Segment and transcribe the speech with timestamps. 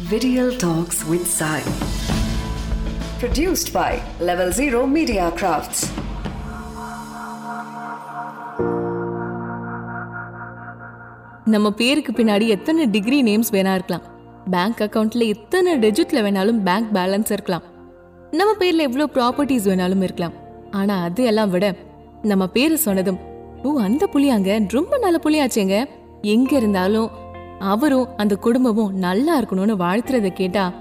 [0.00, 1.60] Video Talks with Sai.
[3.18, 5.90] Produced by Level Zero Media Crafts.
[11.46, 14.04] நம்ம பேருக்கு பின்னாடி எத்தனை டிகிரி நேம்ஸ் வேணா இருக்கலாம்
[14.52, 17.64] பேங்க் அக்கௌண்ட்ல எத்தனை டிஜிட்ல வேணாலும் பேங்க் பேலன்ஸ் இருக்கலாம்
[18.32, 20.36] நம்ம பேர்ல எவ்வளோ ப்ராப்பர்ட்டிஸ் வேணாலும் இருக்கலாம்
[20.80, 21.66] ஆனா அது எல்லாம் விட
[22.30, 23.20] நம்ம பேரு சொன்னதும்
[23.62, 25.76] ஓ அந்த புளியாங்க ரொம்ப நல்ல புளியாச்சேங்க
[26.34, 27.10] எங்க இருந்தாலும்
[27.62, 30.72] அவரும் அந்த குடும்பமும் நல்லா இருக்கணும்னு வாழ்த்துறத கேட்டா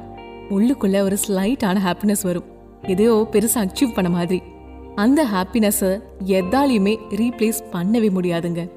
[0.50, 2.44] உள்ளுக்குள்ள ஒரு ஸ்லைட்டான ஹாப்பினஸ் வரும்.
[2.82, 4.42] எதையோ பெருசா அச்சீவ் பண்ண மாதிரி.
[4.96, 5.92] அந்த ஹாப்பினஸை
[6.26, 8.70] எதாலையுமே ரீப்ளேஸ் பண்ணவே முடியாதுங்க.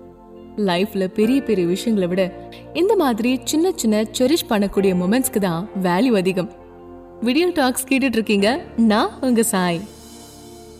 [0.57, 6.51] லைஃப்ல பெரிய பெரிய விஷயங்களை விட இந்த மாதிரி சின்ன சின்ன செரிஷ் பண்ணக்கூடிய மொமெண்ட்ஸ்க்கு தான் வேல்யூ அதிகம்.
[7.21, 8.61] வீடியோ டாக்ஸ் கேட்டுட்டு இருக்கீங்க.
[8.77, 9.81] நான் உங்க சாய்.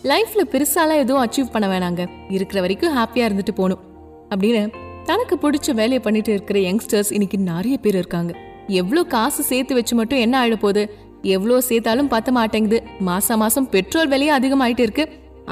[0.03, 2.09] லைஃப்ல பெருசாலாம் எதுவும் அச்சீவ் பண்ண வேணாங்க.
[2.29, 3.85] இருக்கிற வரைக்கும் ஹாப்பியா இருந்துட்டு போகணும்.
[4.31, 8.33] அப்படின்னு தனக்கு பிடிச்ச வேலையை பண்ணிட்டு இருக்கிற யங்ஸ்டர்ஸ் இன்னைக்கு நிறைய பேர் இருக்காங்க.
[8.81, 10.83] எவ்வளோ காசு சேர்த்து வச்சு மட்டும் என்ன ஆயிட போகுது?
[11.23, 12.79] எவ்வளோ சேர்த்தாலும் பத்த மாட்டேங்குது.
[13.01, 15.05] மாசம் மாசம் பெட்ரோல் விலையே அதிகமாயிட்டு இருக்கு.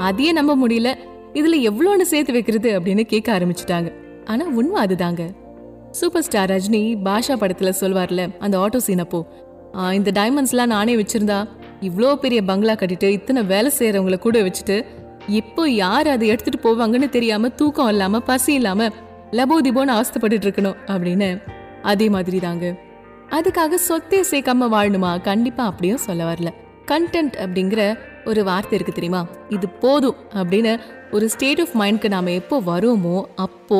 [0.07, 0.91] அதையே நம்ப முடியல.
[1.33, 3.89] இதுல எவ்வளோன்னு சேர்த்து வைக்கிறது அப்படின்னு கேட்க ஆரம்பிச்சிட்டாங்க.
[4.25, 5.23] ஆனா உண்மை அதுதாங்க.
[5.91, 9.19] சூப்பர் ஸ்டார் ரஜினி பாஷா படத்துல சொல்வார்ல அந்த ஆட்டோ சீன் அப்போ
[9.93, 11.37] இந்த டைமண்ட்ஸ்லாம் நானே வச்சிருந்தா
[11.81, 14.77] இவ்வளோ பெரிய பங்களா கட்டிட்டு இத்தனை வேலை செய்யறவங்கள கூட வச்சுட்டு
[15.39, 18.89] இப்போ யார் அதை எடுத்துட்டு போவாங்கன்னு தெரியாம தூக்கம் இல்லாம பசி இல்லாம
[19.37, 21.29] லபோ திபோன்னு அவஸ்தைப்பட்டுட்டு இருக்கணும் அப்படின்னு
[21.81, 22.65] அதே மாதிரி தாங்க
[23.29, 25.11] அதுக்காக சொத்தே சேர்க்காம வாழணுமா?
[25.21, 26.49] கண்டிப்பா அப்படியும் சொல்ல வரல.
[26.91, 27.81] கண்டென்ட் அப்படிங்கிற
[28.25, 29.21] ஒரு வார்த்தை இருக்கு தெரியுமா?
[29.49, 30.73] இது போதும் அப்படின்னு
[31.11, 33.79] ஒரு ஸ்டேட் ஆஃப் மைண்ட்க்கு நாம எப்போ வரோமோ அப்போ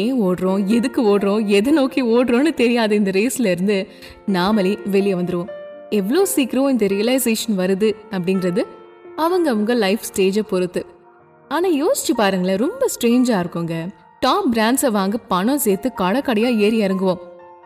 [0.00, 0.64] ஏன் ஓடுறோம்?
[0.76, 1.44] எதுக்கு ஓடுறோம்?
[1.58, 3.78] எதை நோக்கி ஓடுறோம்னு தெரியாத இந்த ரேஸ்ல இருந்து
[4.26, 5.52] நாமளே வெளியே வந்துடுவோம்
[5.90, 8.64] எவ்வளோ சீக்கிரம் இந்த ரியலைசேஷன் வருது அப்படிங்கிறது
[9.16, 10.82] அவங்க அவங்க லைஃப் ஸ்டேஜை பொறுத்து.
[11.48, 13.76] ஆனால் யோசிச்சு பாருங்களேன் ரொம்ப ஸ்ட்ரேஞ்சாக இருக்குங்க.
[14.20, 17.20] டாப் பிராண்ட்ஸை வாங்க பணம் சேர்த்து கடைக்கடையாக ஏறி இறங்குவோம்.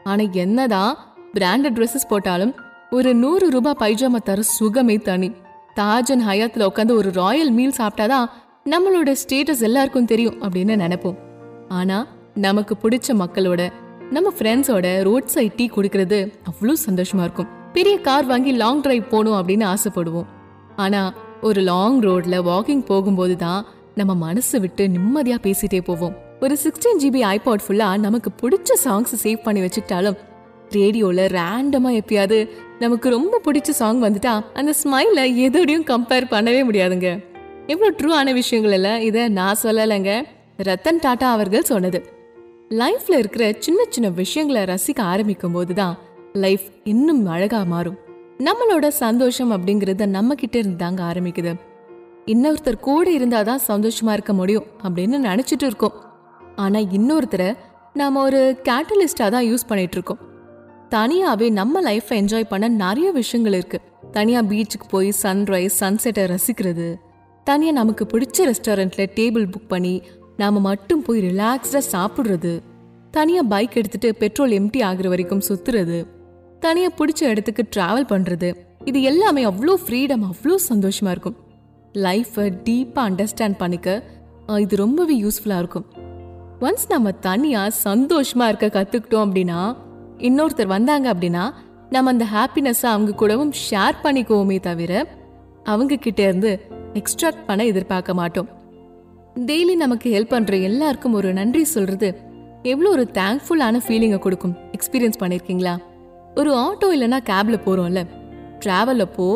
[0.05, 0.97] ஆனால் என்னதான்
[1.35, 2.55] பிராண்டட் ட்ரெஸ்ஸஸ் போட்டாலும்
[2.91, 5.29] ஒரு நூறு ரூபாய் பைஜாமா தர சுகமே தனி.
[5.77, 8.27] தாஜ் அண்ட் ஹயாத்தில் உட்காந்து ஒரு ராயல் மீல் சாப்பிட்டாதான்
[8.65, 11.19] நம்மளோட ஸ்டேட்டஸ் எல்லாருக்கும் தெரியும் அப்படின்னு நினைப்போம்.
[11.69, 13.73] ஆனா நமக்கு பிடிச்ச மக்களோட
[14.11, 17.49] நம்ம ஃப்ரெண்ட்ஸோட ரோட் சைட் டீ குடிக்கிறது அவ்வளோ சந்தோஷமா இருக்கும்.
[17.73, 20.27] பெரிய கார் வாங்கி லாங் டிரைவ் போகணும் அப்படின்னு ஆசைப்படுவோம்.
[20.77, 26.31] ஆனால் ஒரு லாங் ரோட்ல வாக்கிங் போகும்போது தான் நம்ம மனசு விட்டு நிம்மதியாக பேசிட்டே போவோம்.
[26.45, 30.17] ஒரு சிக்ஸ்டீன் ஜிபி ஐபாட் ஃபுல்லாக நமக்கு பிடிச்ச சாங்ஸ் சேவ் பண்ணி வச்சுக்கிட்டாலும்
[30.71, 37.25] ரேடியோவில் ரேண்டமா எப்பயாவது நமக்கு ரொம்ப பிடிச்ச சாங் வந்துட்டா அந்த ஸ்மைலை எதோடையும் கம்பேர் பண்ணவே முடியாதுங்க.
[37.67, 40.23] எவ்வளோ ட்ரூவான விஷயங்கள் எல்லாம் இதை நான் சொல்லலைங்க.
[40.63, 42.05] ரத்தன் டாட்டா அவர்கள் சொன்னது.
[42.71, 45.99] லைஃப்ல இருக்கிற சின்ன சின்ன விஷயங்களை ரசிக்க ஆரம்பிக்கும் போது தான்
[46.33, 47.99] லைஃப் இன்னும் அழகா மாறும்.
[48.39, 51.55] நம்மளோட சந்தோஷம் அப்படிங்கிறத நம்ம கிட்ட இருந்து தாங்க ஆரம்பிக்குது.
[52.27, 56.11] இன்னொருத்தர் கூட இருந்தாதான் சந்தோஷமா இருக்க முடியும் அப்படின்னு நினச்சிட்டு இருக்கோம்.
[56.65, 57.51] ஆனால் இன்னொருத்தரை
[58.01, 60.21] நாம் ஒரு கேட்டலிஸ்டாக தான் யூஸ் பண்ணிகிட்ருக்கோம்
[60.95, 63.87] தனியாகவே நம்ம லைஃப்பை என்ஜாய் பண்ண நிறைய விஷயங்கள் இருக்குது
[64.17, 66.89] தனியாக பீச்சுக்கு போய் சன்ரைஸ் சன்செட்டை ரசிக்கிறது.
[67.47, 69.95] தனியாக நமக்கு பிடிச்ச ரெஸ்டாரண்ட்டில் டேபிள் புக் பண்ணி
[70.41, 72.53] நாம் மட்டும் போய் ரிலாக்ஸ்டாக சாப்பிட்றது.
[73.17, 75.99] தனியாக பைக் எடுத்துகிட்டு பெட்ரோல் எம்டி ஆகிற வரைக்கும் சுத்துறது.
[76.61, 78.51] தனியாக பிடிச்ச இடத்துக்கு ட்ராவல் பண்ணுறது
[78.91, 81.37] இது எல்லாமே அவ்வளோ ஃப்ரீடம் அவ்வளோ சந்தோஷமாக இருக்கும்.
[82.07, 83.89] லைஃப்பை டீப்பாக அண்டர்ஸ்டாண்ட் பண்ணிக்க
[84.65, 85.87] இது ரொம்பவே யூஸ்ஃபுல்லாக இருக்கும்.
[86.63, 89.61] ஒன்ஸ் நம்ம தனியாக சந்தோஷமா இருக்க கற்றுக்கிட்டோம் அப்படின்னா
[90.19, 91.45] இன்னொருத்தர் வந்தாங்க அப்படின்னா
[91.91, 94.93] நம்ம அந்த ஹாப்பினஸ்ஸை அவங்க கூடவும் ஷேர் பண்ணிக்குவோமே தவிர
[95.65, 96.51] அவங்க கிட்டேருந்து
[96.95, 98.49] எக்ஸ்ட்ராக்ட் பண்ண எதிர்பார்க்க மாட்டோம்.
[99.47, 102.09] டெய்லி நமக்கு ஹெல்ப் பண்ணுற எல்லாருக்கும் ஒரு நன்றி சொல்கிறது
[102.63, 104.55] எவ்வளோ ஒரு தேங்க்ஃபுல்லான ஃபீலிங்கை கொடுக்கும்.
[104.73, 105.75] எக்ஸ்பீரியன்ஸ் பண்ணியிருக்கீங்களா
[106.35, 108.03] ஒரு ஆட்டோ இல்லைன்னா கேபில் போகிறோம்ல
[108.65, 109.27] ட்ராவல் அப்போ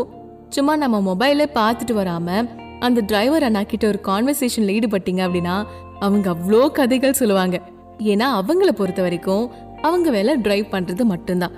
[0.49, 2.29] சும்மா நம்ம மொபைலே பார்த்துட்டு வராம
[2.81, 5.57] அந்த டிரைவர் அண்ணா கிட்ட ஒரு கான்வர்சேஷனில் ஈடுபட்டீங்க அப்படின்னா
[6.01, 7.61] அவங்க அவ்வளோ கதைகள் சொல்லுவாங்க.
[7.99, 9.51] ஏன்னா அவங்கள பொறுத்த வரைக்கும்
[9.83, 11.53] அவங்க வேலை டிரைவ் பண்றது மட்டும்தான்.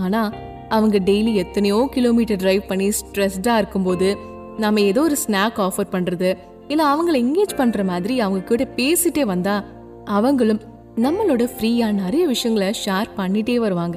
[0.00, 0.32] ஆனா
[0.68, 4.16] அவங்க டெய்லி எத்தனையோ கிலோமீட்டர் டிரைவ் பண்ணி ஸ்ட்ரெஸ்டா இருக்கும்போது
[4.58, 6.36] நாம ஏதோ ஒரு ஸ்நாக் ஆஃபர் பண்றது
[6.68, 9.64] இல்ல அவங்கள என்கேஜ் பண்ற மாதிரி அவங்க கூட பேசிட்டே வந்தா
[10.04, 10.60] அவங்களும்
[10.96, 13.96] நம்மளோட ஃப்ரீயா நிறைய விஷயங்களை ஷேர் பண்ணிட்டே வருவாங்க.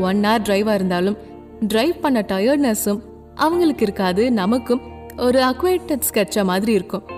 [0.00, 1.16] ஒன் ஹவர் டிரைவா இருந்தாலும்
[1.68, 3.00] டிரைவ் பண்ண டயர்ட்னஸும்
[3.34, 4.80] அவங்களுக்கு இருக்காது நமக்கும்
[5.16, 7.13] ஒரு அக்வைட்டன்ஸ் கிடைச்ச மாதிரி இருக்கும்.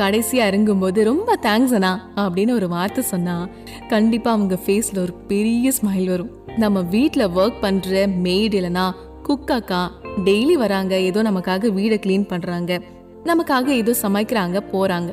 [0.00, 3.48] கடைசியா இறங்கும்போது ரொம்ப தேங்க்ஸ் அண்ணா அப்படின்னு ஒரு வார்த்தை சொன்னா
[3.88, 6.30] கண்டிப்பா அவங்க ஃபேஸ்ல ஒரு பெரிய ஸ்மைல் வரும்.
[6.56, 8.86] நம்ம வீட்ல ஒர்க் பண்ற மேட் இல்லனா
[9.22, 9.92] குக் அக்கா
[10.24, 12.80] டெய்லி வராங்க ஏதோ நமக்காக வீடை க்ளீன் பண்றாங்க
[13.24, 15.10] நமக்காக ஏதோ சமைக்கிறாங்க போறாங்க.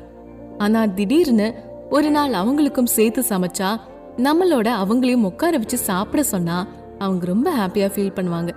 [0.57, 1.53] ஆனா திடீர்னு
[1.89, 3.69] ஒரு நாள் அவங்களுக்கும் சேர்த்து சமைச்சா
[4.17, 6.67] நம்மளோட அவங்களையும் உட்கார வச்சு சாப்பிட சொன்னா
[6.99, 8.51] அவங்க ரொம்ப ஹாப்பியா ஃபீல் பண்ணுவாங்க.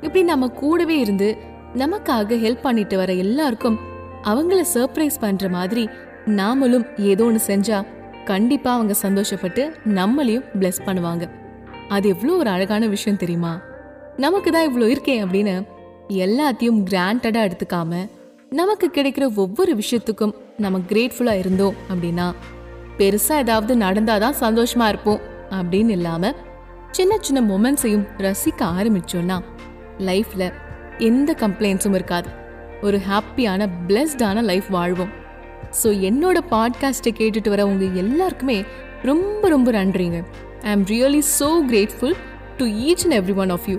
[0.00, 1.36] இப்படி நம்ம கூடவே இருந்து
[1.74, 3.78] நமக்காக ஹெல்ப் பண்ணிட்டு வர எல்லாருக்கும்
[4.24, 5.88] அவங்கள சர்ப்ரைஸ் பண்ற மாதிரி
[6.26, 7.86] நாமளும் ஏதோ ஒன்று செஞ்சா
[8.24, 11.30] கண்டிப்பா அவங்க சந்தோஷப்பட்டு நம்மளையும் பிளஸ் பண்ணுவாங்க.
[11.88, 13.60] அது எவ்வளோ ஒரு அழகான விஷயம் தெரியுமா?
[14.16, 15.66] நமக்கு தான் இவ்வளோ இருக்கே அப்படின்னு
[16.08, 18.08] எல்லாத்தையும் கிராண்டடாக எடுத்துக்காம
[18.50, 22.34] நமக்கு கிடைக்கிற ஒவ்வொரு விஷயத்துக்கும் நம்ம கிரேட்ஃபுல்லாக இருந்தோம் அப்படின்னா
[22.98, 25.20] பெருசாக ஏதாவது நடந்தாதான் சந்தோஷமா இருப்போம்
[25.50, 26.34] அப்படின்னு இல்லாமல்
[26.90, 29.40] சின்ன சின்ன மொமெண்ட்ஸையும் ரசிக்க ஆரம்பிச்சோன்னா
[29.98, 30.52] லைஃப்பில்
[30.98, 32.39] எந்த கம்ப்ளைண்ட்ஸும் இருக்காது.
[32.82, 35.10] ஒரு ஹாப்பியான பிளெஸ்டான லைஃப் வாழ்வோம்.
[35.82, 38.64] ஸோ என்னோட பாட்காஸ்ட்டை கேட்டுட்டு வரவங்க எல்லாருக்குமே
[39.02, 40.24] ரொம்ப ரொம்ப நன்றிங்க.
[40.62, 42.16] I am really so grateful
[42.56, 43.78] to each and every one of you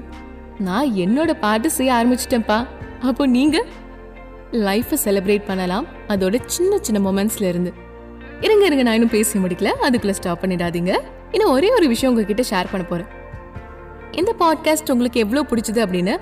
[0.59, 2.67] நான் என்னோட பாட்டு செய்ய ஆரம்பிச்சிட்டேன்ப்பா.
[3.01, 3.65] அப்போ நீங்கள்
[4.51, 5.85] லைஃப்பை செலிப்ரேட் பண்ணலாம்.
[6.07, 7.73] அதோட சின்ன சின்ன மொமெண்ட்ஸில் இருந்து.
[8.41, 9.71] இருங்க இருங்க நான் இன்னும் பேசி முடிக்கல.
[9.81, 10.93] அதுக்குள்ள ஸ்டாப் பண்ணிடாதீங்க.
[11.31, 13.09] இன்னும் ஒரே ஒரு விஷயம் உங்ககிட்ட ஷேர் பண்ண போகிறேன்
[14.11, 16.13] இந்த பாட்காஸ்ட் உங்களுக்கு எவ்வளோ பிடிச்சது அப்படின்னு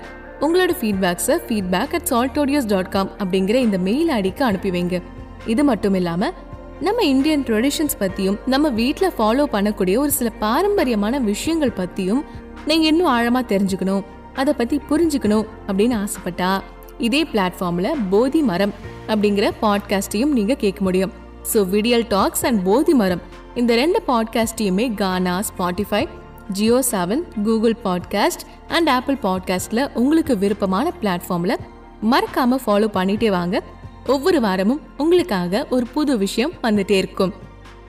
[0.44, 5.02] உங்களோட ஃபீட்பேக்ஸை feedback at salt audios dot com அப்படிங்கிற இந்த மெயில் ஐடிக்கு அனுப்பி வைங்க.
[5.46, 6.32] இது மட்டும் இல்லாமல்
[6.80, 12.24] நம்ம இந்தியன் ட்ரெடிஷன்ஸ் பற்றியும் நம்ம வீட்டில் ஃபாலோ பண்ணக்கூடிய ஒரு சில பாரம்பரியமான விஷயங்கள் பற்றியும்
[12.66, 14.04] நீங்கள் இன்னும் ஆழமாக தெரிஞ்சுக்கணும்
[14.34, 16.50] அதை பற்றி புரிஞ்சுக்கணும் அப்படின்னு ஆசைப்பட்டா
[16.98, 18.74] இதே பிளாட்ஃபார்மில் போதி மரம்
[19.08, 21.12] அப்படிங்கிற பாட்காஸ்டையும் நீங்கள் கேட்க முடியும்.
[21.52, 23.22] ஸோ விடியல் டாக்ஸ் அண்ட் போதி மரம்.
[23.54, 26.08] இந்த ரெண்டு பாட்காஸ்டையுமே Gaana Spotify
[26.52, 31.56] Jio Saavn Google podcast and Apple பாட்காஸ்டில் உங்களுக்கு விருப்பமான பிளாட்ஃபார்மில்
[32.00, 33.62] மறக்காமல் ஃபாலோ பண்ணிட்டே வாங்க.
[34.06, 37.32] ஒவ்வொரு வாரமும் உங்களுக்காக ஒரு புது விஷயம் வந்துட்டே இருக்கும்.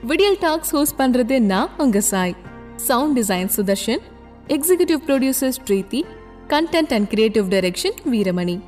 [0.06, 2.34] விடியல் டாக்ஸ் ஹோஸ்ட் பண்ணுறது நான் உங்கள் Sai.
[2.76, 4.02] Sound design Sudharshan
[4.48, 6.04] executive producer Shrithi
[6.48, 8.60] content and creative direction Veeramani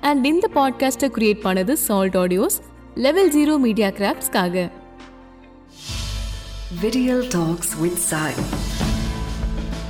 [0.00, 2.58] and இந்த பாட்காஸ்ட்டை கிரியேட் பண்ணது salt audios
[2.94, 4.68] level zero media கிராஃப்ட்ஸ்க்காக
[6.82, 8.61] Video Talks with Sai.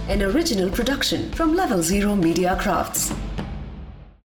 [0.08, 3.12] An original production from Level Zero Media Crafts.